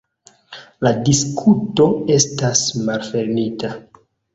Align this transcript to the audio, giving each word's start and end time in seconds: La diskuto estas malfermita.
La 0.87 0.93
diskuto 1.11 1.87
estas 2.19 2.67
malfermita. 2.91 3.77